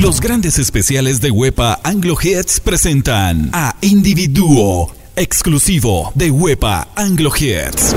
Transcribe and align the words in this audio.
Los 0.00 0.18
grandes 0.18 0.58
especiales 0.58 1.20
de 1.20 1.30
Wepa 1.30 1.78
Anglo 1.84 2.16
Hits 2.18 2.58
presentan 2.60 3.50
a 3.52 3.76
Individuo, 3.82 4.90
exclusivo 5.14 6.10
de 6.14 6.30
Wepa 6.30 6.88
Anglo 6.96 7.30
Hits. 7.38 7.94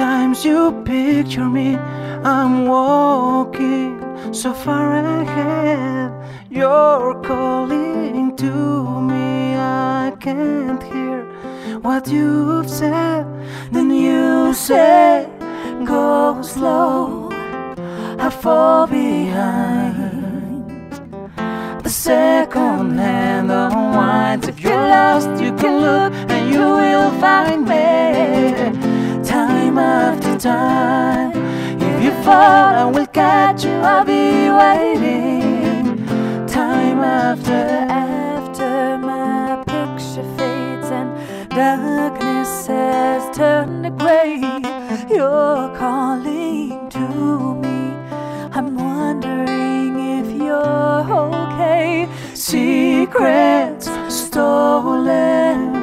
Sometimes 0.00 0.46
you 0.46 0.82
picture 0.86 1.44
me, 1.44 1.76
I'm 2.24 2.64
walking 2.64 4.00
so 4.32 4.54
far 4.54 4.96
ahead. 4.96 6.10
You're 6.50 7.20
calling 7.20 8.34
to 8.36 8.50
me, 9.02 9.56
I 9.56 10.10
can't 10.18 10.82
hear 10.82 11.26
what 11.82 12.08
you've 12.08 12.70
said. 12.70 13.26
Then 13.72 13.90
you 13.90 14.54
say, 14.54 15.28
Go 15.84 16.40
slow, 16.40 17.28
I 18.18 18.30
fall 18.30 18.86
behind. 18.86 20.64
The 21.84 21.90
second 21.90 22.98
hand 22.98 23.52
unwinds. 23.52 24.48
If 24.48 24.60
you're 24.60 24.88
lost, 24.96 25.42
you 25.42 25.52
can 25.56 25.74
look 25.82 26.14
and 26.30 26.54
you 26.54 26.60
will 26.60 27.10
find 27.20 27.68
me. 27.68 28.89
Time 29.70 29.78
after 29.78 30.36
time. 30.36 31.30
If 31.80 32.02
you 32.02 32.10
fall, 32.24 32.74
I 32.74 32.84
will 32.86 33.06
catch 33.06 33.64
you, 33.64 33.70
I'll 33.70 34.04
be 34.04 34.50
waiting. 34.50 36.04
Time 36.48 36.98
after 36.98 37.52
after 37.52 38.98
my 38.98 39.62
picture 39.68 40.26
fades 40.36 40.90
and 40.90 41.14
darkness 41.50 42.66
has 42.66 43.22
turned 43.36 43.84
to 43.84 43.90
gray. 43.90 44.40
You're 45.08 45.70
calling 45.76 46.90
to 46.90 47.54
me. 47.54 47.94
I'm 48.50 48.74
wondering 48.74 50.18
if 50.18 50.32
you're 50.36 51.06
okay. 51.22 52.08
Secrets 52.34 53.88
stolen 54.08 55.78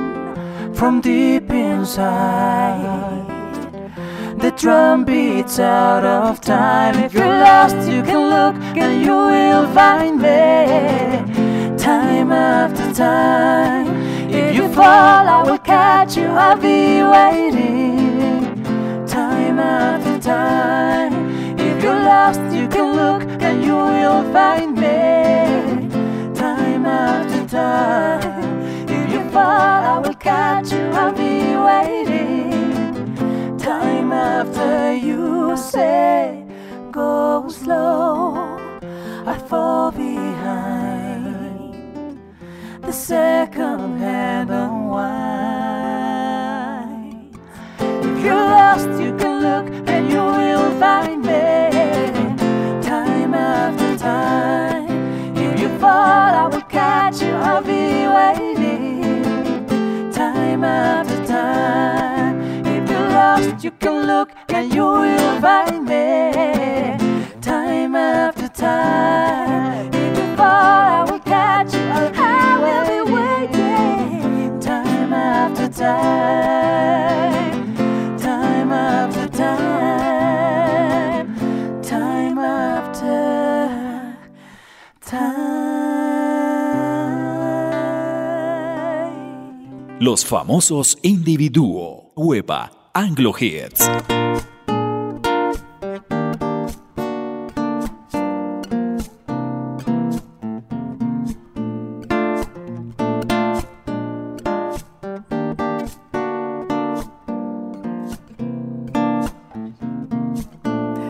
from 0.75 0.99
deep 0.99 1.49
inside. 1.49 3.36
The 4.47 4.53
drum 4.53 5.03
beats 5.03 5.59
out 5.59 6.05
of 6.05 6.39
time. 6.39 6.95
If 7.03 7.13
you're 7.13 7.25
lost, 7.25 7.75
you 7.75 8.01
can 8.01 8.29
look 8.29 8.55
and 8.77 9.03
you 9.03 9.11
will 9.11 9.67
find 9.73 10.21
me. 10.21 11.77
Time 11.77 12.31
after 12.31 12.93
time. 12.93 13.87
If 14.29 14.55
you 14.55 14.69
fall, 14.69 15.27
I 15.35 15.43
will 15.43 15.57
catch 15.57 16.15
you. 16.15 16.27
I'll 16.27 16.55
be 16.55 17.03
waiting. 17.03 18.63
Time 19.05 19.59
after 19.59 20.17
time. 20.17 21.13
If 21.59 21.83
you're 21.83 22.03
lost, 22.13 22.39
you 22.55 22.69
can 22.69 22.95
look 22.95 23.23
and 23.41 23.61
you 23.61 23.75
will 23.75 24.31
find 24.31 24.75
me. 24.75 25.89
Time 26.33 26.85
after 26.85 27.45
time. 27.49 28.61
If 28.87 29.11
you 29.11 29.29
fall, 29.29 29.83
I 29.93 29.99
will 29.99 30.15
catch 30.15 30.71
you. 30.71 30.85
I'll 30.93 31.11
be 31.11 31.53
waiting. 31.67 32.16
Time 33.67 34.13
after 34.13 34.93
you 34.93 35.57
say, 35.57 36.45
go 36.89 37.49
slow, 37.49 38.57
I 39.25 39.37
fall 39.37 39.91
behind. 39.91 41.75
The 42.81 42.93
second 42.93 43.97
hand 43.99 44.51
unwind. 44.51 45.67
If 47.81 48.23
you're 48.23 48.35
lost, 48.35 48.87
you 49.01 49.13
can 49.17 49.41
look 49.41 49.67
and 49.89 50.09
you 50.09 50.23
will 50.23 50.71
find 50.79 51.21
me. 51.23 51.69
Time 52.81 53.33
after 53.33 53.97
time. 53.97 55.35
If 55.35 55.59
you 55.59 55.67
fall, 55.77 55.91
I 55.91 56.47
will 56.47 56.61
catch 56.61 57.21
you. 57.21 57.33
I'll 57.33 57.61
be 57.61 58.07
waiting. 58.07 59.61
Time 60.13 60.63
after 60.63 61.16
lost, 63.37 63.63
you 63.63 63.71
can 63.71 64.05
look 64.05 64.29
and 64.49 64.73
you 64.73 64.83
will 64.83 65.39
find 65.41 65.85
me. 65.85 66.31
Time 67.41 67.95
after 67.95 68.47
time. 68.49 69.89
If 69.93 70.17
you 70.17 70.35
fall, 70.35 70.45
I 70.45 71.05
will 71.09 71.19
catch 71.19 71.73
you. 71.73 71.79
I 71.79 72.57
will 72.63 72.85
be 72.91 72.99
waiting. 73.13 74.59
Time 74.59 75.13
after 75.13 75.69
time. 75.69 77.75
Time 78.17 78.71
after 78.71 79.27
time. 79.29 81.35
Time 81.81 82.37
after 82.39 84.17
time. 85.01 85.57
Los 89.99 90.25
famosos 90.25 90.97
Individuo, 91.01 92.11
Wepa 92.15 92.71
Anglo 92.97 93.31
Hits. 93.31 93.87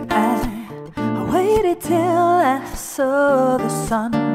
I, 0.09 1.29
waited 1.31 1.79
till 1.79 1.95
I 1.95 2.65
saw 2.75 3.55
the 3.55 3.69
sun. 3.69 4.26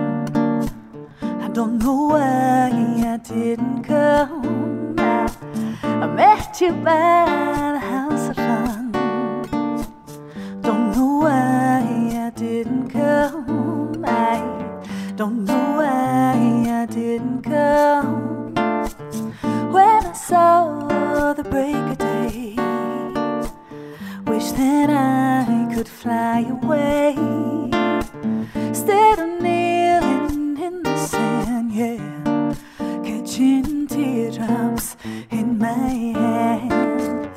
My 35.62 35.69
hand. 35.69 37.31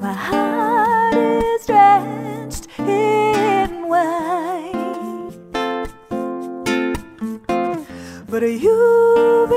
My 0.00 0.12
heart 0.12 1.14
is 1.16 1.66
drenched 1.66 2.68
in 2.78 3.88
white, 3.88 5.32
but 8.28 8.42
you 8.42 9.48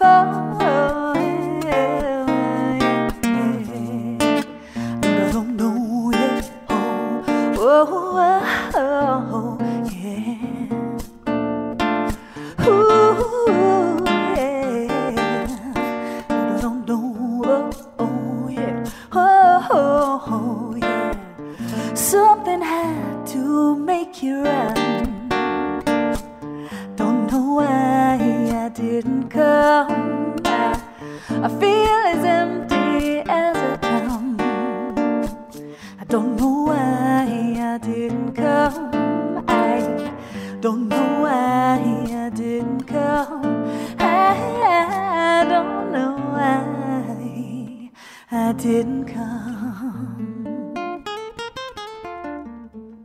fall 0.00 0.49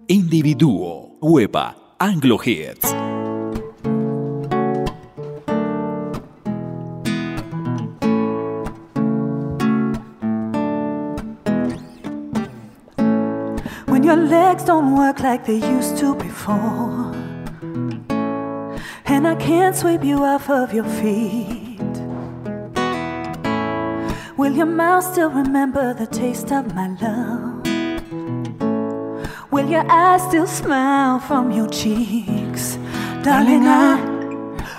Individuo, 0.08 1.18
Anglo 2.00 2.38
Hits. 2.38 2.92
When 13.88 14.04
your 14.04 14.16
legs 14.16 14.64
don't 14.66 14.96
work 14.96 15.22
like 15.22 15.48
they 15.48 15.56
used 15.56 15.98
to 15.98 16.14
before, 16.16 17.16
and 19.06 19.28
I 19.28 19.36
can't 19.40 19.76
sweep 19.76 20.04
you 20.04 20.24
off 20.24 20.52
of 20.52 20.72
your 20.72 20.84
feet. 20.86 21.80
Will 24.38 24.54
your 24.54 24.68
mouth 24.68 25.04
still 25.04 25.32
remember 25.32 25.96
the 25.96 26.06
taste 26.06 26.52
of 26.52 26.76
my 26.76 26.90
love? 27.02 27.45
Will 29.56 29.70
your 29.70 29.90
eyes 29.90 30.22
still 30.24 30.48
smile 30.48 31.22
from 31.22 31.50
your 31.50 31.70
cheeks? 31.70 32.78
Darling, 33.24 33.66
I 33.66 33.96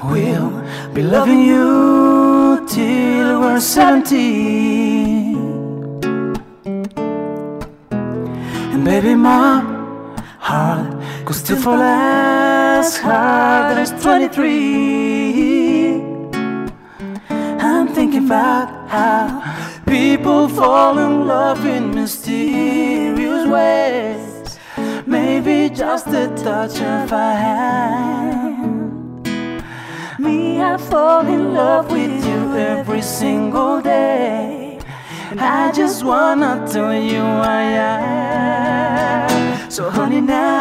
We'll 0.05 0.51
be 0.93 1.03
loving 1.03 1.41
you 1.41 2.63
till 2.69 3.41
we're 3.41 3.59
70. 3.59 5.33
And 8.75 8.85
baby, 8.85 9.15
my 9.15 9.63
heart 10.41 10.95
could 11.25 11.37
still 11.37 11.57
fall 11.57 11.81
as 11.81 12.99
hard 12.99 13.79
as 13.79 13.93
23. 14.03 16.03
I'm 17.31 17.89
thinking 17.95 18.27
about 18.27 18.69
how 18.91 19.41
people 19.87 20.51
fall 20.51 20.99
in 20.99 21.27
love 21.27 21.65
in 21.65 21.95
mysterious 21.95 23.47
ways. 23.49 24.36
Maybe 25.07 25.71
just 25.73 26.09
a 26.09 26.27
touch 26.35 26.81
of 26.81 27.13
a 27.13 27.35
hand. 27.35 29.23
Me, 30.19 30.61
I 30.61 30.77
fall 30.77 31.25
in 31.27 31.55
love 31.55 31.93
with 31.93 32.27
you 32.27 32.57
every 32.57 33.03
single 33.03 33.81
day. 33.81 34.81
I 35.39 35.71
just 35.71 36.05
wanna 36.05 36.67
tell 36.69 36.93
you 36.93 37.23
I 37.23 37.63
am. 39.23 39.71
So, 39.71 39.91
honey, 39.91 40.21
now 40.23 40.57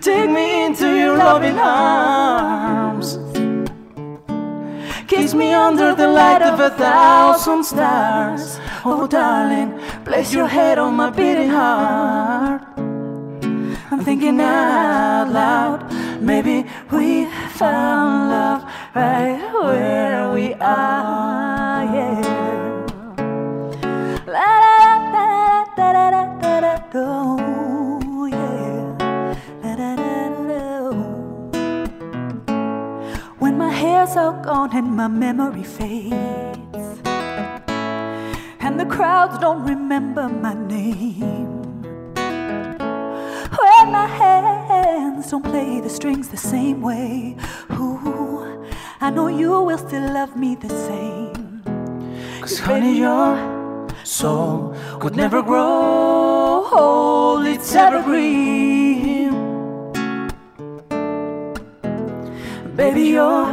take 0.00 0.30
me 0.30 0.64
into 0.66 0.96
your 0.96 1.16
loving 1.16 1.58
arms. 1.58 3.18
Kiss 5.08 5.34
me 5.34 5.52
under 5.52 5.92
the 5.92 6.06
light 6.06 6.42
of 6.42 6.60
a 6.60 6.70
thousand 6.70 7.64
stars. 7.64 8.60
Oh, 8.82 9.06
darling, 9.06 9.78
place 10.04 10.32
your 10.32 10.46
head 10.46 10.78
on 10.78 10.94
my 10.94 11.10
beating 11.10 11.50
heart. 11.50 12.62
I'm 13.90 14.00
thinking 14.02 14.40
out 14.40 15.28
loud. 15.30 15.92
Maybe 16.22 16.64
we 16.90 17.26
found 17.50 18.30
love 18.30 18.62
right 18.94 19.38
where 19.52 20.32
we 20.32 20.54
are. 20.54 21.84
Yeah. 21.94 22.86
La 24.26 24.46
da 25.12 25.66
da 25.76 25.92
da 25.92 26.10
da 26.10 26.40
da 26.40 26.60
da 26.60 26.76
da. 26.92 27.50
When 33.38 33.56
my 33.56 33.72
hair's 33.72 34.16
all 34.16 34.32
gone 34.42 34.76
and 34.76 34.94
my 34.94 35.08
memory 35.08 35.64
fades 35.64 36.49
the 38.80 38.86
crowds 38.86 39.36
don't 39.38 39.62
remember 39.64 40.26
my 40.26 40.54
name. 40.54 41.82
When 43.60 43.86
my 43.98 44.06
hands 44.06 45.30
don't 45.30 45.44
play 45.44 45.80
the 45.80 45.90
strings 45.90 46.28
the 46.30 46.38
same 46.38 46.80
way, 46.80 47.36
ooh, 47.72 48.64
I 49.02 49.10
know 49.10 49.28
you 49.28 49.50
will 49.66 49.76
still 49.76 50.06
love 50.14 50.34
me 50.34 50.54
the 50.54 50.70
same. 50.70 51.62
Cause 52.40 52.58
honey, 52.58 52.96
your 53.00 53.30
soul 54.02 54.74
could 54.98 55.14
never 55.14 55.42
grow 55.42 56.66
old, 56.72 57.44
it's 57.44 57.74
evergreen. 57.74 59.32
Baby, 62.76 63.04
your 63.18 63.44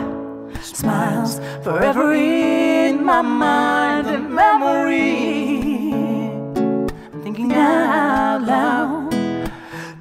smiles 0.61 1.41
forever 1.65 2.13
in 2.13 3.03
my 3.03 3.21
mind 3.21 3.86
memory. 4.37 5.93
I'm 7.11 7.21
thinking 7.23 7.51
out 7.53 8.41
loud. 8.53 9.11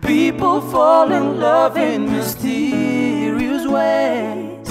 People 0.03 0.61
fall 0.61 1.11
in 1.11 1.41
love 1.41 1.77
in 1.79 2.01
mysterious 2.17 3.65
ways. 3.67 4.69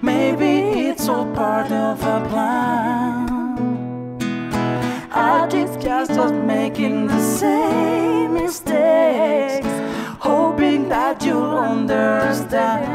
Maybe 0.00 0.52
it's 0.88 1.08
all 1.08 1.26
part 1.34 1.70
of 1.72 1.96
a 2.16 2.18
plan. 2.30 3.28
I 5.12 5.46
just 5.54 5.80
just 5.80 6.12
us 6.12 6.32
making 6.56 7.08
the 7.08 7.20
same 7.20 8.34
mistakes, 8.34 9.74
hoping 10.20 10.88
that 10.88 11.16
you'll 11.24 11.58
understand. 11.72 12.90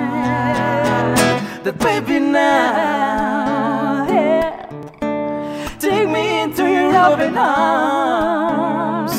That 1.66 1.78
baby 1.80 2.20
now, 2.20 4.05
loving 7.10 7.38
arms. 7.38 9.16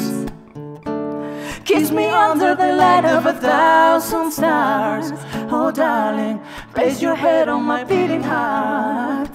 Kiss 1.64 1.90
me 1.92 2.06
under 2.06 2.54
the 2.54 2.72
light 2.82 3.04
of 3.04 3.26
a 3.26 3.32
thousand 3.32 4.32
stars. 4.32 5.12
Oh, 5.52 5.70
darling, 5.70 6.40
place 6.74 7.00
your 7.00 7.14
head 7.14 7.48
on 7.48 7.62
my 7.62 7.84
beating 7.84 8.22
heart. 8.22 9.34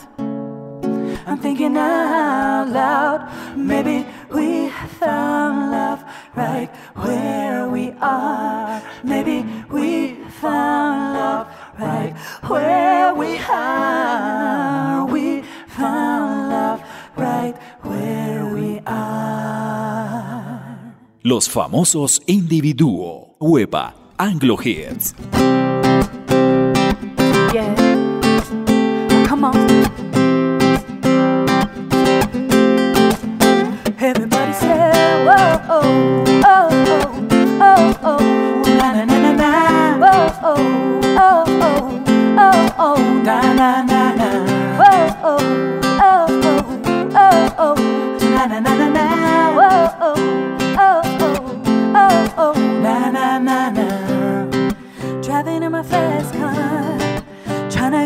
I'm 1.27 1.39
thinking 1.46 1.77
out 1.77 2.67
loud. 2.79 3.22
Maybe 3.55 4.05
we 4.36 4.70
found 5.00 5.72
love 5.72 6.03
right 6.36 6.70
where 7.05 7.70
we 7.70 7.86
are. 8.01 8.81
Maybe 9.03 9.38
we 9.70 10.15
found 10.41 11.13
love 11.20 11.48
right 11.79 12.13
where 12.51 13.13
we 13.13 13.38
are. 13.38 15.05
We 15.05 15.43
found 15.67 16.11
Los 21.34 21.50
famosos 21.50 22.22
individuo, 22.26 23.38
Huepa, 23.40 23.96
Anglo 24.18 24.58
Hits. 24.62 25.16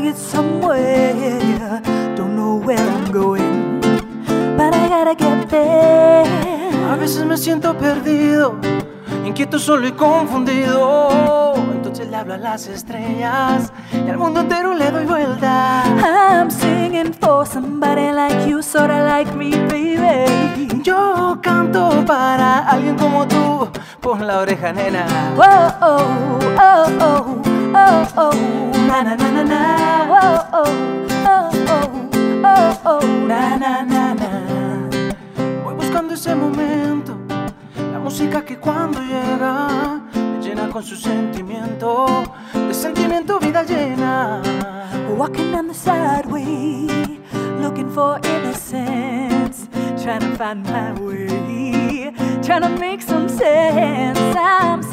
Get 0.06 0.18
somewhere. 0.18 1.82
Don't 2.16 2.36
know 2.36 2.56
where 2.56 2.78
I'm 2.78 3.12
going, 3.12 3.82
but 4.58 4.74
I 4.74 4.88
gotta 4.88 5.16
get 5.16 5.50
there. 5.50 6.26
A 6.92 6.96
veces 6.96 7.26
me 7.26 7.38
siento 7.38 7.76
perdido, 7.76 8.60
inquieto, 9.26 9.58
solo 9.58 9.88
y 9.88 9.92
confundido. 9.92 11.56
Entonces 11.74 12.08
le 12.10 12.18
hablo 12.18 12.36
a 12.36 12.38
las 12.38 12.68
estrellas 12.68 13.72
y 13.94 14.10
al 14.10 14.18
mundo 14.18 14.42
entero 14.42 14.74
le 14.76 14.92
doy 14.92 15.06
vuelta. 15.06 15.84
I'm 16.04 16.52
singing 16.52 17.14
for 17.14 17.46
somebody 17.46 18.12
like 18.12 18.48
you, 18.48 18.62
sorta 18.62 19.04
like 19.06 19.32
me, 19.34 19.52
baby. 19.68 20.84
Yo 20.84 21.40
canto 21.42 22.04
para 22.06 22.60
alguien 22.68 22.96
como 22.96 23.28
tú, 23.28 23.68
pon 24.02 24.28
la 24.28 24.40
oreja, 24.40 24.72
nena. 24.72 25.06
Whoa, 25.36 25.74
oh, 25.82 26.40
oh, 26.60 26.88
oh, 27.02 27.55
oh, 27.74 28.06
oh, 28.18 28.32
na 28.88 29.04
na 29.04 29.16
na 29.16 29.32
na 29.32 29.44
na. 29.44 29.62
Whoa, 30.12 30.40
oh, 30.54 30.72
oh, 31.26 31.50
oh, 31.68 32.00
oh, 32.44 32.82
oh, 32.86 33.06
na 33.28 33.58
na 33.58 33.84
na 33.84 34.14
na. 34.14 34.30
Voy 35.64 35.74
buscando 35.76 36.14
ese 36.14 36.36
momento, 36.36 37.18
la 37.92 38.00
música 38.00 38.44
que 38.44 38.58
cuando 38.58 39.00
llega 39.02 40.02
me 40.16 40.42
llena 40.42 40.70
con 40.70 40.84
su 40.84 40.96
sentimiento, 40.96 42.24
de 42.54 42.74
sentimiento 42.74 43.40
vida 43.40 43.64
llena. 43.64 44.42
Walking 45.18 45.54
on 45.56 45.68
the 45.68 45.74
sideway, 45.74 46.88
looking 47.62 47.90
for 47.90 48.20
innocence, 48.24 49.70
trying 50.04 50.20
to 50.20 50.36
find 50.38 50.64
my 50.66 50.92
way, 51.00 52.12
trying 52.44 52.64
to 52.64 52.70
make 52.70 53.02
some 53.02 53.30
sense. 53.30 54.20
I'm 54.36 54.84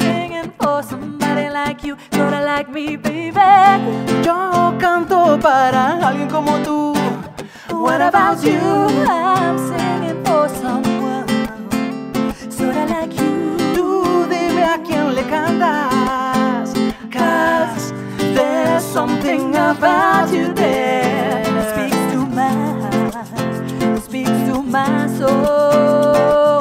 for 0.63 0.83
somebody 0.83 1.49
like 1.51 1.85
you, 1.85 1.97
sorta 2.13 2.41
like 2.45 2.69
me, 2.71 2.97
baby. 2.97 3.41
Yo 4.25 4.75
canto 4.79 5.39
para 5.41 5.99
alguien 6.07 6.29
como 6.29 6.59
tú. 6.59 6.95
What 7.71 8.01
about 8.01 8.43
you? 8.45 8.61
I'm 9.09 9.59
singing 9.59 10.23
for 10.25 10.49
someone, 10.49 11.27
sorta 12.51 12.87
like 12.87 13.13
you. 13.15 13.57
Tú 13.75 14.27
dime 14.31 14.65
a 14.65 14.79
quién 14.79 15.15
le 15.15 15.25
cantas. 15.25 16.73
Cause 17.11 17.93
there's 18.35 18.85
something 18.85 19.55
about 19.57 20.33
you 20.33 20.53
there. 20.55 21.43
Speaks 21.73 22.03
to 22.13 22.27
my 22.27 22.51
heart, 23.13 24.03
speaks 24.03 24.39
to 24.49 24.63
my 24.63 25.09
soul. 25.19 26.52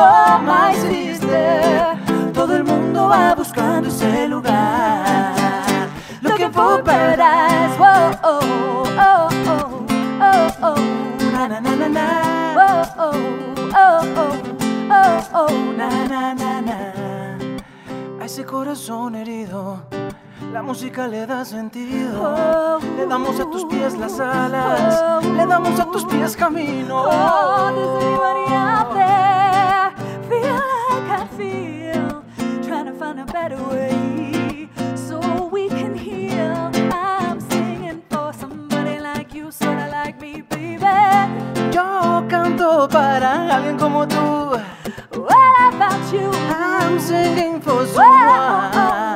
Oh 0.00 0.38
my 0.42 0.74
sister. 0.74 1.96
Todo 2.32 2.56
el 2.56 2.64
mundo 2.64 3.08
va 3.08 3.34
buscando 3.34 3.88
ese 3.88 4.28
lugar. 4.28 5.34
Looking 6.22 6.52
for 6.52 6.82
paradise. 6.82 7.76
Whoa, 7.78 8.10
oh, 8.24 8.84
oh, 8.98 9.28
oh, 9.46 9.86
oh, 10.20 10.50
oh. 10.62 10.76
Na 11.32 11.48
na 11.48 11.60
na 11.60 11.76
na 11.76 11.88
na. 11.88 12.06
Whoa, 12.56 12.82
oh, 12.98 13.16
oh, 13.74 14.00
oh, 14.16 14.34
oh, 14.90 15.20
oh. 15.34 15.52
Na 15.76 15.88
na 16.08 16.34
na 16.34 16.60
na. 16.60 16.78
A 18.20 18.24
ese 18.24 18.44
corazón 18.44 19.14
herido, 19.14 19.82
la 20.52 20.62
música 20.62 21.06
le 21.08 21.26
da 21.26 21.44
sentido. 21.44 22.20
Oh, 22.22 22.78
Le 22.96 23.06
damos 23.06 23.40
a 23.40 23.44
tus 23.50 23.64
pies 23.64 23.96
las 23.98 24.20
alas, 24.20 25.24
le 25.24 25.46
damos 25.46 25.80
a 25.80 25.84
tus 25.86 26.04
pies 26.04 26.36
camino. 26.36 27.04
Oh, 27.06 27.70
better 33.32 33.62
way 33.68 34.68
so 34.96 35.48
we 35.52 35.68
can 35.68 35.94
heal. 35.94 36.70
I'm 36.92 37.40
singing 37.40 38.02
for 38.10 38.32
somebody 38.32 38.98
like 38.98 39.32
you, 39.34 39.50
sorta 39.50 39.88
like 39.90 40.20
me, 40.20 40.42
baby. 40.42 40.84
Yo 41.72 42.26
canto 42.28 42.88
para 42.88 43.48
alguien 43.54 43.78
como 43.78 44.06
tú. 44.06 44.58
What 45.16 45.74
about 45.74 46.12
you? 46.12 46.30
I'm 46.50 46.98
singing 46.98 47.60
for 47.60 47.84
Well, 47.94 48.70
oh, 48.74 49.06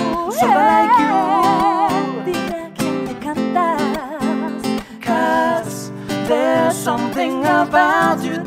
oh, 0.00 0.30
someone, 0.30 0.30
oh, 0.30 0.30
someone 0.30 0.66
like 0.74 0.98
you. 1.04 2.32
Dime 2.32 2.58
a 2.66 2.70
quién 2.74 3.04
le 3.06 3.14
cantas. 3.20 4.62
Cause 5.00 5.92
there's 6.26 6.76
something 6.76 7.44
about 7.44 8.22
you 8.22 8.37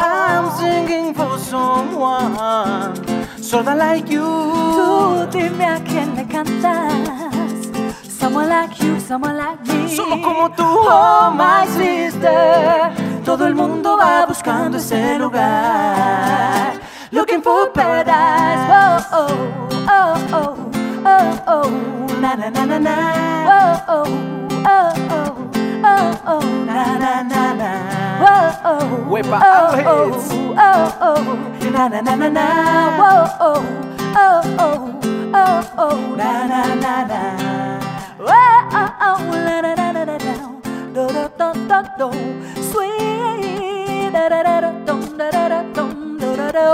I'm 0.00 0.50
singing 0.58 1.14
for 1.14 1.38
someone, 1.38 2.94
someone 3.42 3.78
like 3.78 4.08
you. 4.10 4.22
Tú 4.76 5.26
dime 5.30 5.64
a 5.64 5.80
quién 5.80 6.14
le 6.16 6.24
cantas. 6.26 7.08
Someone 8.08 8.48
like 8.48 8.78
you, 8.82 8.98
someone 9.00 9.36
like 9.36 9.60
me. 9.66 9.88
Solo 9.94 10.16
como 10.22 10.48
tú. 10.50 10.64
oh, 10.64 10.88
oh 10.88 11.30
my 11.30 11.66
sister. 11.66 12.92
Todo 13.24 13.46
el 13.46 13.54
mundo 13.54 13.96
va 13.96 14.26
buscando 14.26 14.78
ese 14.78 15.18
lugar. 15.18 16.80
Looking 17.12 17.42
for 17.42 17.70
paradise. 17.72 18.66
Whoa, 18.68 18.98
oh, 19.12 19.28
oh, 19.88 20.14
oh, 20.32 20.70
oh, 21.04 21.42
oh, 21.46 21.70
na 22.20 22.34
na 22.36 22.50
na 22.50 22.64
na 22.66 22.78
na. 22.78 22.96
Whoa, 23.48 23.78
oh, 23.88 24.04
oh, 24.66 24.92
oh, 25.10 25.52
oh. 25.52 25.55
Oh, 25.84 26.20
oh, 26.26 26.64
na 26.64 26.98
na 26.98 27.22
na 27.22 27.42
na. 27.54 27.70
Whoa, 28.22 28.48
oh, 28.70 28.86
Wepa 29.12 29.38
oh, 29.42 29.72
oh, 29.86 30.12
oh, 30.58 30.88
oh, 31.00 31.70
na 31.70 31.88
na 31.88 32.00
na 32.00 32.14
na 32.16 32.28
na. 32.28 32.46
Whoa, 33.00 33.24
oh, 33.40 33.62
oh, 34.16 34.40
oh, 34.58 34.76
oh, 35.34 35.60
oh, 35.78 36.16
na 36.16 36.46
na 36.46 36.60
na 36.74 36.94
na. 37.10 37.20
Whoa, 38.18 38.58
oh, 38.72 38.90
oh, 39.08 39.20
la 39.46 39.56
da 39.62 39.72
da 39.74 39.92
da 39.92 40.04
da 40.04 40.16
da. 40.18 40.34
Do 40.94 41.04
do 41.12 41.24
do 41.38 41.48
do 41.68 41.78
do. 41.98 42.08
Sweet 42.70 44.12
da 44.12 44.28
da 44.28 44.42
da 44.42 44.60
da 44.60 44.70
dum 44.86 45.00
da 45.18 45.30
da 45.30 45.48
da 45.48 45.60
do 45.74 45.84
do 46.20 46.30
do. 46.56 46.68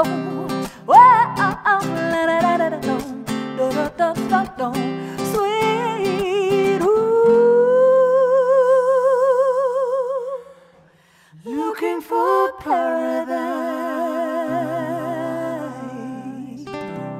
Whoa, 0.86 0.98
oh, 1.38 1.54
oh, 1.72 1.82
la 2.12 2.22
da 2.26 2.36
da 2.40 2.52
da 2.56 2.68
da 2.70 2.78
dum 2.80 3.24
do 3.56 3.66
do 3.70 3.84
do 3.98 4.40
do 4.58 4.68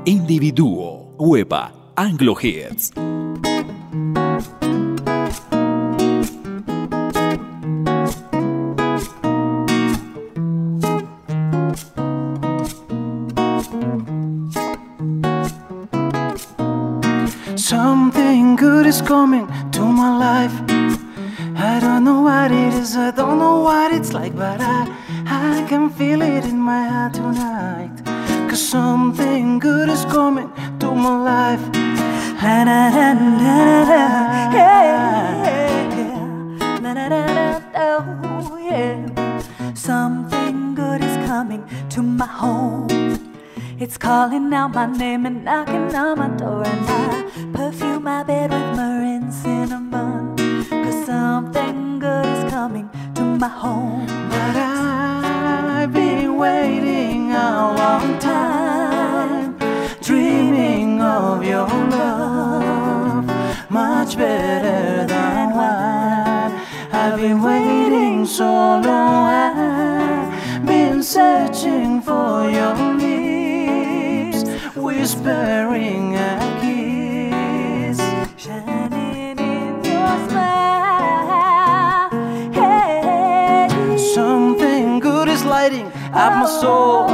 Individuo, 0.05 1.15
Huepa, 1.19 1.71
Anglo 1.97 2.35
Hits. 2.35 3.12
And 45.15 45.45
knocking 45.45 45.95
on 45.95 46.19
my 46.19 46.29
door, 46.39 46.63
and 46.65 46.87
I 46.89 47.31
perfume 47.53 48.05
my 48.05 48.23
bed 48.23 48.51
with 48.51 48.77
myrrh 48.77 49.05
and 49.05 49.33
cinnamon. 49.33 50.37
Cause 50.71 51.05
something 51.05 51.99
good 51.99 52.25
is 52.25 52.51
coming 52.51 52.89
to 53.17 53.23
my 53.23 53.47
home. 53.47 54.07
But 54.07 54.57
I've 54.57 55.93
been 55.93 56.39
waiting 56.39 57.31
a 57.33 57.75
long 57.77 58.19
time, 58.21 59.59
dreaming 60.01 61.03
of 61.03 61.45
your 61.45 61.69
love, 61.69 63.27
much 63.71 64.17
better 64.17 65.07
than 65.07 65.51
wine. 65.55 66.59
I've 66.91 67.21
been 67.21 67.43
waiting 67.43 68.25
so 68.25 68.47
long, 68.47 69.29
I've 69.29 70.67
been 70.67 71.03
searching 71.03 72.01
for 72.01 72.49
your 72.49 72.92
whispering 75.03 76.15
a 76.15 76.31
kiss 76.63 77.99
shining 78.37 79.37
in 79.37 79.75
your 79.83 80.15
smile. 80.29 82.09
Hey. 82.53 83.99
Something 84.15 85.01
good 85.01 85.27
is 85.27 85.45
lighting 85.45 85.89
up 86.15 86.33
my 86.43 86.47
soul. 86.47 87.11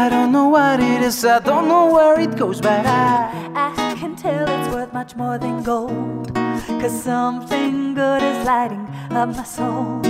I 0.00 0.08
don't 0.08 0.30
know 0.30 0.46
what 0.46 0.78
it 0.78 1.02
is, 1.02 1.24
I 1.24 1.40
don't 1.40 1.66
know 1.66 1.92
where 1.92 2.20
it 2.20 2.36
goes, 2.36 2.60
but 2.60 2.86
I, 2.86 3.28
I 3.56 3.96
can 3.98 4.14
tell 4.14 4.48
it's 4.48 4.72
worth 4.72 4.92
much 4.92 5.16
more 5.16 5.36
than 5.36 5.64
gold. 5.64 6.32
Cause 6.80 7.02
something 7.02 7.94
good 7.94 8.22
is 8.22 8.46
lighting 8.46 8.86
up 9.10 9.30
my 9.30 9.42
soul. 9.42 10.00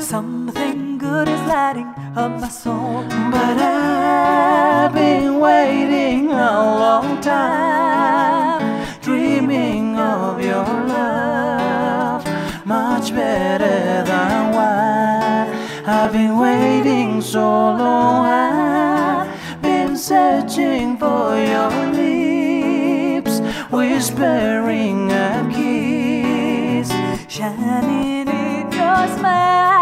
Something 0.00 0.96
good 0.96 1.28
is 1.28 1.42
lighting 1.42 1.92
up 2.16 2.40
my 2.40 2.48
soul. 2.48 3.04
But 3.30 3.58
I 3.58 4.51
I've 4.74 4.94
been 4.94 5.38
waiting 5.38 6.32
a 6.32 6.50
long 6.84 7.20
time, 7.20 8.88
dreaming 9.02 9.96
of 9.98 10.42
your 10.42 10.64
love, 10.64 12.24
much 12.64 13.14
better 13.14 14.02
than 14.10 14.52
what 14.56 15.46
I've 15.86 16.12
been 16.12 16.38
waiting 16.38 17.20
so 17.20 17.42
long. 17.82 18.24
I've 18.24 19.60
been 19.60 19.94
searching 19.94 20.96
for 20.96 21.36
your 21.36 21.70
lips, 21.92 23.40
whispering 23.70 25.12
a 25.12 25.50
kiss, 25.52 26.88
shining 27.28 28.26
in 28.26 28.72
your 28.72 29.06
smile. 29.18 29.81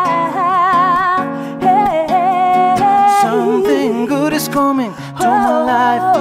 Is 4.41 4.49
coming 4.49 4.93
to 5.21 5.27
my 5.27 5.65
life. 5.73 6.17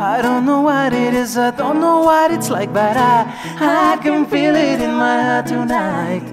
I 0.00 0.22
don't 0.22 0.44
know 0.44 0.60
what 0.62 0.92
it 0.92 1.14
is, 1.14 1.36
I 1.36 1.50
don't 1.50 1.80
know 1.80 2.00
what 2.00 2.30
it's 2.30 2.50
like, 2.50 2.72
but 2.72 2.96
I, 2.96 3.16
I 3.60 3.98
can 4.02 4.26
feel 4.26 4.54
it 4.56 4.80
in 4.80 4.94
my 4.94 5.22
heart 5.22 5.46
tonight. 5.46 6.24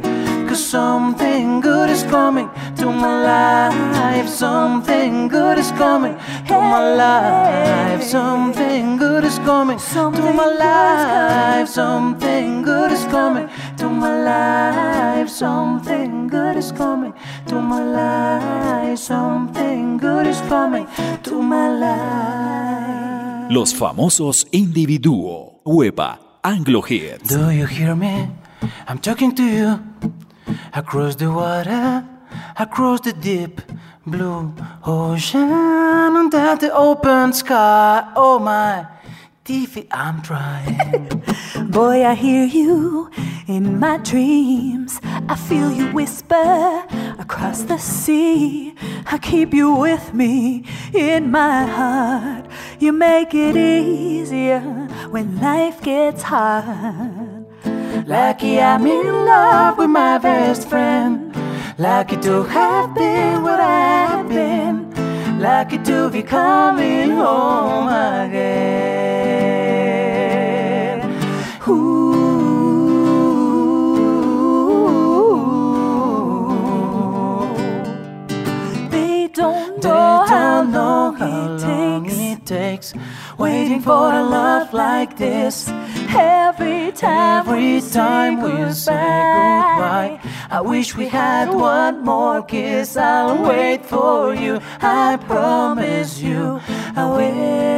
Cause 0.48 0.64
something 0.66 1.60
good 1.62 1.90
is 1.90 2.04
coming 2.04 2.50
to 2.78 2.92
my 2.92 3.24
life. 3.24 4.28
Something 4.28 5.28
good 5.28 5.58
is 5.58 5.72
coming 5.72 6.18
to 6.48 6.54
my 6.54 6.96
life. 6.96 8.04
Something 8.04 8.98
good 8.98 9.24
is 9.24 9.40
coming 9.40 9.80
to 9.80 10.34
my 10.34 10.46
life. 10.46 11.68
Something 11.70 12.62
good 12.64 12.92
is 12.92 13.06
coming 13.06 13.50
to 13.78 13.90
my 13.90 14.24
life. 14.24 15.30
Something 15.30 16.28
good 16.28 16.58
is 16.58 16.72
coming 16.72 17.14
to 17.48 17.62
my 17.62 17.84
life. 17.84 19.00
Something 19.00 19.98
good 19.98 20.28
is 20.28 20.42
coming 20.50 20.88
to 21.24 21.42
my 21.42 21.70
life. 21.70 23.52
Los 23.52 23.74
famosos 23.74 24.48
individuo. 24.52 25.62
Huepa 25.66 26.20
Anglo 26.44 26.82
Hits. 26.82 27.30
Do 27.30 27.50
you 27.52 27.66
hear 27.66 27.96
me? 27.96 28.30
I'm 28.88 29.00
talking 29.00 29.34
to 29.36 29.44
you 29.44 29.80
across 30.74 31.16
the 31.16 31.32
water, 31.32 32.04
across 32.58 33.02
the 33.02 33.14
deep 33.14 33.62
blue 34.06 34.54
ocean, 34.86 35.52
under 35.52 36.56
the 36.56 36.72
open 36.74 37.34
sky. 37.34 38.12
Oh 38.16 38.40
my, 38.40 38.88
Tiffy, 39.44 39.88
I'm 39.92 40.22
trying. 40.22 41.24
Boy, 41.70 42.06
I 42.06 42.16
hear 42.16 42.46
you 42.46 43.12
in 43.48 43.80
my 43.80 43.98
dreams. 43.98 45.00
I 45.04 45.36
feel 45.36 45.72
you 45.72 45.92
whisper 45.92 46.84
across 47.20 47.64
the 47.64 47.78
sea. 47.78 48.76
I 49.06 49.18
keep 49.18 49.54
you 49.54 49.74
with 49.74 50.14
me 50.14 50.66
in 50.94 51.32
my 51.32 51.66
heart. 51.66 52.46
You 52.80 52.92
make 52.92 53.34
it 53.34 53.56
easier 53.56 54.62
when 55.10 55.40
life 55.42 55.82
gets 55.82 56.24
hard. 56.24 57.46
Lucky 58.08 58.60
I'm 58.60 58.86
in 58.86 59.26
love 59.26 59.78
with 59.78 59.90
my 59.90 60.18
best 60.18 60.68
friend. 60.70 61.25
Lucky 61.78 62.16
to 62.16 62.44
have 62.44 62.96
been 62.96 63.44
what 63.44 63.60
I've 63.60 64.30
been. 64.30 64.90
Lucky 65.42 65.78
to 65.80 66.10
be 66.10 66.24
coming 66.24 67.10
home 67.12 67.90
again. 67.90 68.62
Ooh. 71.68 72.16
They 78.90 79.28
don't 79.34 79.84
know 79.84 80.24
how 80.30 80.62
don't 80.62 80.72
know 80.72 80.80
long 80.80 81.16
how 81.18 81.56
it 81.56 81.62
long 81.62 82.06
takes. 82.06 82.18
it 82.18 82.46
takes 82.46 82.94
waiting 83.38 83.82
for 83.82 84.14
a 84.14 84.24
love 84.24 84.74
like 84.74 85.18
this. 85.18 85.70
Every 86.16 86.92
time, 86.92 87.48
Every 87.48 87.82
time 87.82 88.42
we 88.42 88.74
say 88.74 88.94
goodbye, 88.94 90.20
I 90.50 90.62
wish 90.62 90.96
we 90.96 91.08
had 91.08 91.50
one 91.50 92.04
more 92.04 92.42
kiss. 92.42 92.98
I'll 92.98 93.44
wait 93.44 93.86
for 93.86 94.34
you, 94.34 94.60
I 94.82 95.18
promise 95.18 96.20
you, 96.20 96.60
I 96.96 97.06
will. 97.16 97.76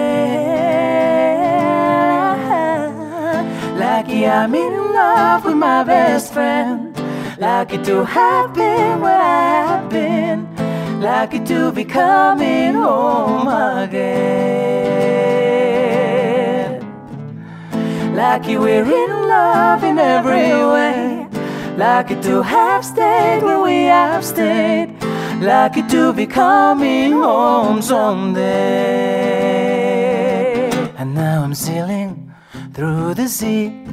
Lucky 3.77 4.25
I'm 4.25 4.55
in 4.55 4.93
love 4.93 5.45
with 5.45 5.57
my 5.57 5.83
best 5.83 6.33
friend. 6.33 6.95
Lucky 7.39 7.77
to 7.83 8.05
have 8.05 8.53
been 8.53 9.01
where 9.01 9.21
I 9.21 9.65
have 9.67 9.89
been. 9.89 10.47
Lucky 11.01 11.39
to 11.45 11.71
be 11.71 11.83
coming 11.83 12.73
home 12.73 13.47
again. 13.47 14.97
Lucky 18.17 18.57
we're 18.57 18.83
in 18.83 19.11
love 19.27 19.83
in 19.83 19.99
every 19.99 20.49
way. 20.73 21.27
Lucky 21.77 22.15
to 22.21 22.41
have 22.41 22.83
stayed 22.83 23.43
where 23.43 23.61
we 23.61 23.83
have 23.83 24.25
stayed. 24.25 24.89
Lucky 25.39 25.83
to 25.83 26.13
be 26.13 26.25
coming 26.25 27.11
home 27.11 27.79
someday. 27.79 28.41
And 30.97 31.13
now 31.13 31.43
I'm 31.43 31.53
sailing 31.53 32.33
through 32.73 33.13
the 33.13 33.27
sea 33.27 33.85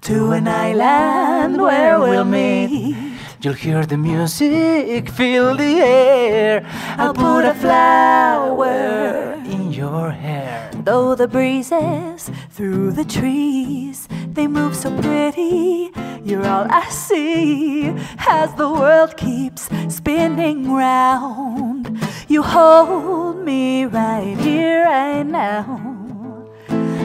to 0.00 0.32
an 0.32 0.48
island 0.48 1.62
where 1.62 2.00
we'll 2.00 2.24
meet. 2.24 2.96
You'll 3.42 3.54
hear 3.54 3.86
the 3.86 3.96
music, 3.96 5.08
feel 5.08 5.54
the 5.54 5.78
air. 5.78 6.66
I'll 6.98 7.14
put 7.14 7.44
a 7.44 7.54
flower 7.54 9.34
in 9.44 9.72
your 9.72 10.10
hair. 10.10 10.65
Though 10.86 11.16
the 11.16 11.26
breezes 11.26 12.30
through 12.50 12.92
the 12.92 13.04
trees, 13.04 14.06
they 14.28 14.46
move 14.46 14.76
so 14.76 14.96
pretty. 15.02 15.90
You're 16.22 16.46
all 16.46 16.68
I 16.70 16.88
see 16.90 17.88
as 18.18 18.54
the 18.54 18.70
world 18.70 19.16
keeps 19.16 19.68
spinning 19.88 20.72
round. 20.72 21.98
You 22.28 22.44
hold 22.44 23.44
me 23.44 23.86
right 23.86 24.38
here, 24.38 24.84
right 24.84 25.26
now. 25.26 25.64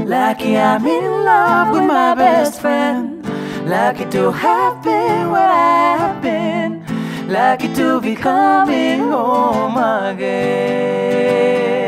Lucky 0.06 0.56
I'm 0.56 0.86
in 0.86 1.26
love 1.26 1.74
with 1.74 1.86
my 1.86 2.14
best 2.14 2.62
friend. 2.62 3.26
Lucky 3.68 4.06
to 4.12 4.32
have 4.32 4.84
been 4.84 5.32
where 5.32 5.50
I 5.50 5.98
have 5.98 6.22
been. 6.22 6.86
Lucky 7.28 7.74
to 7.74 8.00
be 8.00 8.14
coming 8.14 9.10
home 9.10 9.76
again. 9.76 11.81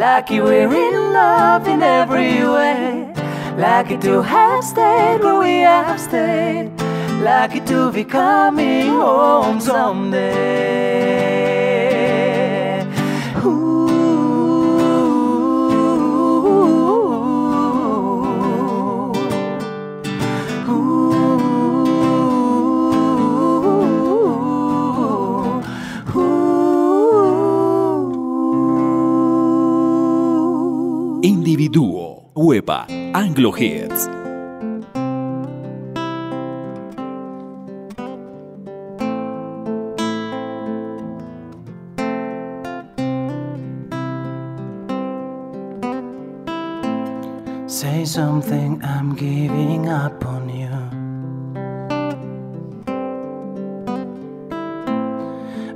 Lucky 0.00 0.40
we're 0.40 0.72
in 0.72 1.12
love 1.12 1.68
in 1.68 1.82
every 1.82 2.42
way. 2.42 3.12
Lucky 3.58 3.98
to 3.98 4.22
have 4.22 4.64
stayed 4.64 5.20
where 5.20 5.38
we 5.38 5.58
have 5.58 6.00
stayed. 6.00 6.70
Lucky 7.22 7.60
to 7.60 7.92
be 7.92 8.04
coming 8.04 8.86
home 8.86 9.60
someday. 9.60 10.16
Ooh. 13.44 13.79
Individuo. 31.40 32.32
Wepa 32.36 32.84
Anglo 33.14 33.50
Hits. 33.50 34.04
Say 47.66 48.04
something, 48.04 48.84
I'm 48.84 49.14
giving 49.14 49.88
up 49.88 50.22
on 50.26 50.44
you. 50.50 50.68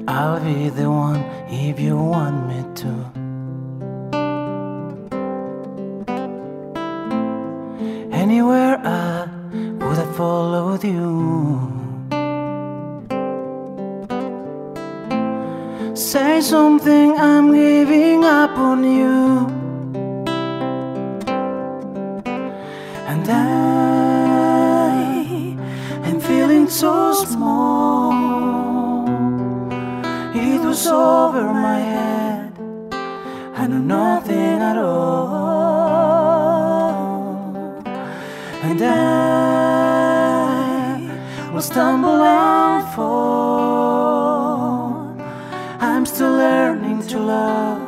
I'll 0.07 0.41
be 0.45 0.69
the 0.69 0.91
one 0.91 1.25
if 1.49 1.81
you 1.81 1.97
want 1.97 2.49
me 2.49 2.63
to. 2.83 3.04
You. 10.85 11.24
Stumble 41.75 42.23
and 42.23 42.87
fall. 42.95 43.67
I'm 45.81 46.07
still 46.07 46.31
learning 46.31 47.03
to 47.09 47.19
love, 47.19 47.83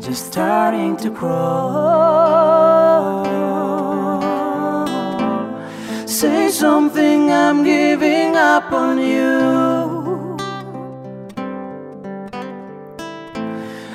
just 0.00 0.26
starting 0.32 0.96
to 0.96 1.08
crawl. 1.12 1.54
Say 6.04 6.50
something, 6.50 7.30
I'm 7.30 7.62
giving 7.62 8.34
up 8.34 8.72
on 8.72 8.98
you. 8.98 10.36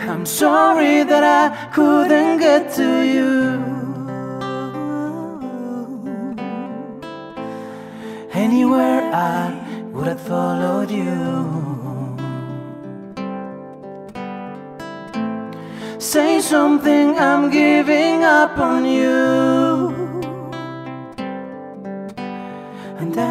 I'm 0.10 0.26
sorry 0.26 1.04
that 1.04 1.26
I 1.42 1.50
couldn't 1.74 2.38
get 2.39 2.74
to 2.76 2.89
you. 3.15 3.68
Anywhere 8.52 9.04
I 9.14 9.54
would 9.94 10.08
have 10.08 10.22
followed 10.22 10.90
you. 10.90 12.18
Say 16.00 16.42
something, 16.42 17.08
I'm 17.20 17.52
giving 17.52 18.24
up 18.24 18.58
on 18.58 18.86
you. 18.86 19.94
And 22.98 23.16
I 23.20 23.30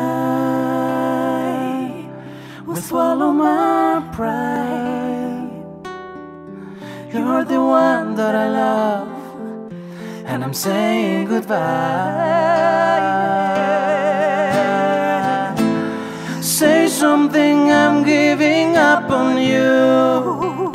will 2.65 2.77
swallow 2.77 3.33
my 3.33 4.09
pride. 4.13 5.51
You're 7.13 7.45
the 7.45 7.61
one 7.61 8.15
that 8.15 8.37
I 8.37 8.49
love, 8.63 9.09
and 10.27 10.45
I'm 10.45 10.55
saying 10.55 11.27
goodbye. 11.27 13.08
Something, 17.29 17.71
I'm 17.71 18.05
giving 18.05 18.77
up 18.77 19.11
on 19.11 19.37
you. 19.37 20.73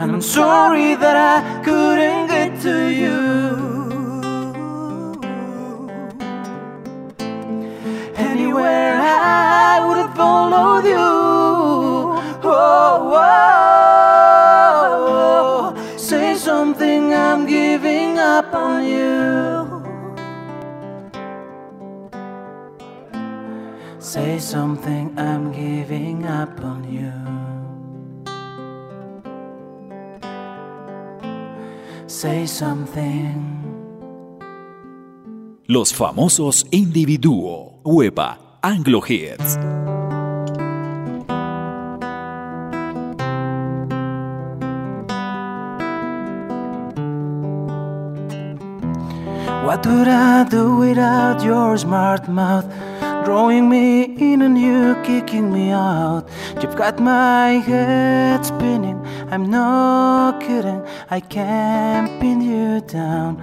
And 0.00 0.12
I'm 0.12 0.22
sorry 0.22 0.94
that 0.94 1.16
I 1.34 1.62
couldn't 1.62 2.28
get 2.28 2.60
to 2.62 2.88
you. 3.02 3.18
Anywhere 8.16 8.96
I 8.98 9.86
would 9.86 9.98
have 9.98 10.14
followed 10.16 10.86
you. 10.86 10.96
Oh, 12.44 12.44
oh, 12.44 13.12
oh. 13.14 13.34
oh. 15.74 15.96
Say 15.98 16.34
something, 16.36 17.12
I'm 17.12 17.46
giving 17.46 18.18
up 18.18 18.54
on 18.54 18.84
you. 18.86 19.15
Say 24.16 24.38
something, 24.38 25.12
I'm 25.18 25.52
giving 25.52 26.24
up 26.24 26.64
on 26.64 26.84
you. 26.88 27.12
Say 32.06 32.46
something. 32.46 33.36
Los 35.68 35.92
famosos 35.92 36.64
individuo. 36.70 37.82
Huepa 37.84 38.38
Anglo 38.62 39.02
Hits. 39.02 39.58
What 49.62 49.84
would 49.84 50.08
I 50.08 50.46
do 50.48 50.76
without 50.76 51.44
your 51.44 51.76
smart 51.76 52.30
mouth? 52.30 52.85
Drawing 53.26 53.68
me 53.68 54.04
in 54.04 54.40
and 54.40 54.56
you 54.56 54.94
kicking 55.02 55.52
me 55.52 55.72
out. 55.72 56.28
You've 56.62 56.76
got 56.76 57.00
my 57.00 57.54
head 57.54 58.46
spinning. 58.46 59.04
I'm 59.32 59.50
not 59.50 60.40
kidding. 60.40 60.80
I 61.10 61.18
can't 61.18 62.20
pin 62.20 62.40
you 62.40 62.80
down. 62.82 63.38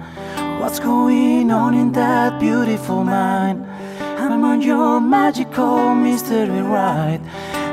What's 0.58 0.80
going 0.80 1.50
on 1.50 1.74
in 1.74 1.92
that 1.92 2.40
beautiful 2.40 3.04
mind? 3.04 3.66
I'm 4.00 4.42
on 4.42 4.62
your 4.62 5.02
magical 5.02 5.94
mystery 5.94 6.62
ride. 6.62 7.20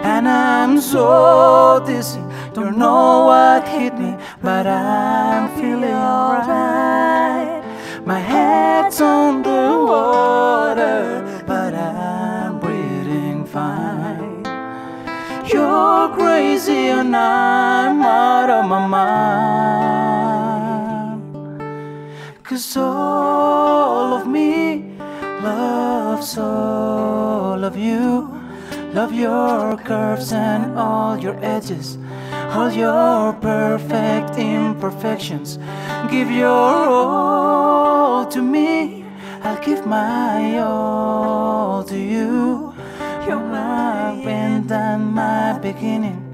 And 0.04 0.28
I'm 0.28 0.82
so 0.82 1.82
dizzy. 1.86 2.20
Don't 2.54 2.78
know 2.78 3.28
what 3.28 3.66
hit 3.70 3.98
me, 3.98 4.18
but 4.44 4.68
I'm 4.68 5.48
feeling 5.56 5.94
alright. 5.94 7.64
My 8.06 8.20
head's 8.20 9.00
on 9.00 9.44
the 9.44 9.51
Cause 22.44 22.78
all 22.78 24.14
of 24.14 24.28
me 24.28 24.84
loves 25.42 26.38
all 26.38 27.64
of 27.64 27.76
you. 27.76 28.30
Love 28.94 29.14
your 29.14 29.78
curves 29.78 30.34
and 30.34 30.78
all 30.78 31.18
your 31.18 31.38
edges, 31.42 31.98
all 32.52 32.70
your 32.70 33.34
perfect 33.34 34.38
imperfections. 34.38 35.58
Give 36.12 36.30
your 36.30 36.50
all 36.50 38.26
to 38.28 38.42
me, 38.42 39.06
I'll 39.44 39.64
give 39.64 39.86
my 39.86 40.60
all 40.60 41.84
to 41.86 41.98
you. 41.98 42.74
You're 43.26 43.40
my 43.40 44.22
end 44.26 44.72
and 44.72 45.14
my 45.14 45.58
beginning, 45.60 46.31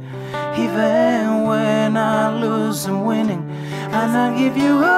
even 0.57 1.43
when 1.43 1.95
I 1.95 2.33
lose 2.39 2.85
I'm 2.87 3.05
winning, 3.05 3.43
and 3.99 4.17
I 4.17 4.35
give 4.37 4.57
you 4.57 4.83
all 4.83 4.97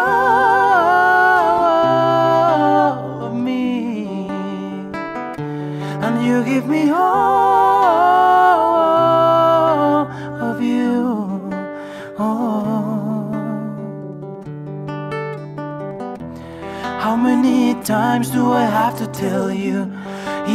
of 3.25 3.33
me 3.35 4.29
and 6.03 6.25
you 6.25 6.43
give 6.43 6.65
me 6.67 6.89
all 6.91 7.67
of 10.49 10.61
you. 10.61 11.39
Oh. 12.17 13.31
How 17.03 17.15
many 17.15 17.75
times 17.83 18.29
do 18.31 18.51
I 18.51 18.63
have 18.63 18.97
to 18.99 19.07
tell 19.07 19.51
you? 19.51 19.91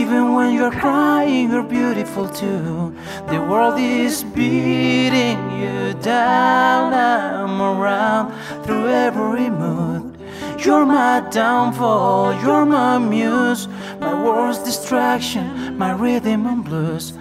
Even 0.01 0.35
when 0.35 0.53
you're 0.53 0.73
crying, 0.73 1.51
you're 1.51 1.63
beautiful 1.63 2.29
too. 2.29 2.95
The 3.29 3.41
world 3.41 3.79
is 3.79 4.25
beating 4.25 5.39
you 5.61 5.95
down. 6.03 6.93
I'm 6.93 7.61
around 7.63 8.25
through 8.65 8.89
every 8.89 9.49
mood. 9.51 10.19
You're 10.65 10.87
my 10.87 11.21
downfall, 11.31 12.41
you're 12.43 12.67
my 12.67 12.99
muse, 12.99 13.69
my 14.01 14.15
worst 14.25 14.65
distraction, 14.65 15.79
my 15.79 15.93
rhythm 15.93 16.47
and 16.47 16.65
blues. 16.65 17.13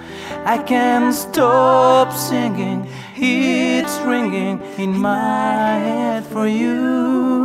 I 0.46 0.58
can't 0.58 1.14
stop 1.14 2.12
singing, 2.14 2.88
it's 3.16 3.98
ringing 4.00 4.62
in 4.78 4.98
my 4.98 5.78
head 5.90 6.26
for 6.26 6.48
you. 6.48 7.44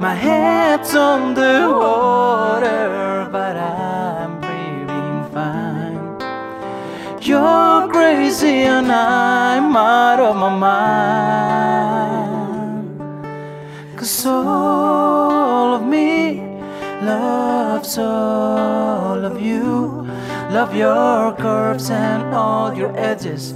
My 0.00 0.14
head's 0.14 0.94
on 0.94 1.34
the 1.34 1.68
water, 1.70 3.28
but 3.30 3.56
I'm 3.56 3.83
You're 7.24 7.88
crazy 7.88 8.64
and 8.68 8.92
I'm 8.92 9.74
out 9.74 10.20
of 10.20 10.36
my 10.36 10.54
mind. 10.54 11.08
Cause 13.96 14.26
all 14.26 15.72
of 15.76 15.86
me 15.86 16.42
loves 17.00 17.96
all 17.96 19.24
of 19.24 19.40
you. 19.40 20.06
Love 20.50 20.76
your 20.76 21.32
curves 21.36 21.88
and 21.88 22.34
all 22.34 22.74
your 22.74 22.94
edges, 22.94 23.54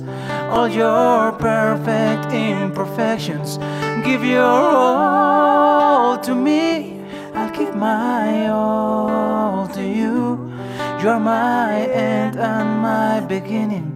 all 0.49 0.67
your 0.67 1.33
perfect 1.33 2.33
imperfections. 2.33 3.59
Give 4.03 4.25
your 4.25 4.45
all 4.45 6.17
to 6.21 6.35
me, 6.35 7.03
I'll 7.35 7.51
give 7.55 7.77
my 7.77 8.49
all 8.49 9.58
you. 10.99 11.05
You're 11.05 11.21
my 11.21 11.87
end 11.87 12.37
and 12.39 12.81
my 12.83 13.21
beginning. 13.21 13.95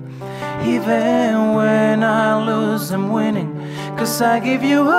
Even 0.64 1.54
when 1.54 2.04
I 2.04 2.44
lose, 2.44 2.90
I'm 2.90 3.12
winning. 3.12 3.52
Cause 3.96 4.22
I 4.22 4.40
give 4.40 4.62
you 4.62 4.80
all, 4.80 4.92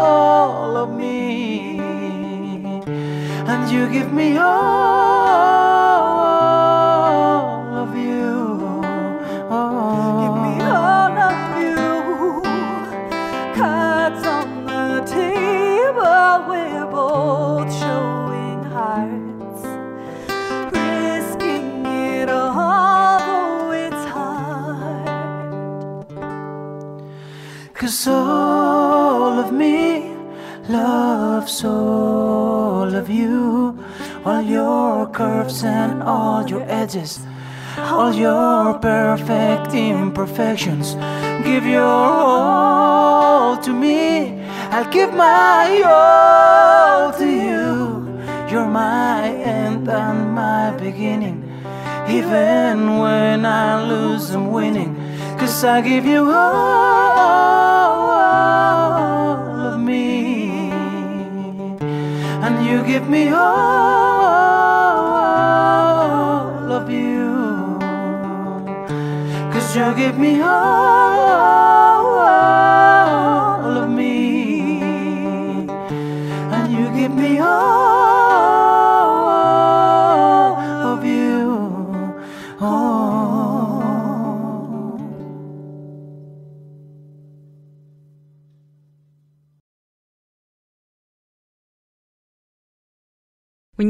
all 0.00 0.76
of 0.76 0.90
me. 0.98 1.78
And 3.46 3.70
you 3.70 3.88
give 3.90 4.12
me 4.12 4.36
all 4.38 5.71
all 28.06 29.38
of 29.38 29.52
me 29.52 30.12
loves 30.68 31.64
all 31.64 32.94
of 32.94 33.08
you. 33.08 33.78
All 34.24 34.42
your 34.42 35.06
curves 35.10 35.64
and 35.64 36.02
all 36.02 36.46
your 36.48 36.62
edges. 36.68 37.20
All 37.76 38.12
your 38.12 38.74
perfect 38.78 39.74
imperfections. 39.74 40.94
Give 41.44 41.66
your 41.66 41.82
all 41.82 43.56
to 43.58 43.72
me. 43.72 44.40
I'll 44.70 44.90
give 44.90 45.12
my 45.14 45.82
all 45.84 47.12
to 47.18 47.26
you. 47.26 48.02
You're 48.50 48.68
my 48.68 49.28
end 49.28 49.88
and 49.88 50.34
my 50.34 50.70
beginning. 50.76 51.38
Even 52.08 52.98
when 52.98 53.46
I 53.46 53.82
lose, 53.88 54.30
I'm 54.30 54.52
winning. 54.52 55.01
Cause 55.42 55.64
I 55.64 55.80
give 55.80 56.06
you 56.06 56.30
all 56.30 56.38
of 59.72 59.80
me. 59.80 60.70
And 62.46 62.64
you 62.64 62.84
give 62.84 63.08
me 63.08 63.28
all 63.30 63.42
of 66.70 66.88
you. 66.88 67.80
Cause 69.52 69.74
you 69.74 69.92
give 69.96 70.16
me 70.16 70.40
all 70.42 71.91